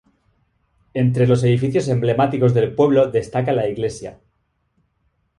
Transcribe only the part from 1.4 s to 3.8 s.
edificios emblemáticos del pueblo destaca la